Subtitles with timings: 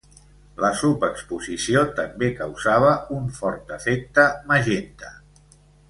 [0.61, 5.17] La subexposició també causava un fort efecte magenta.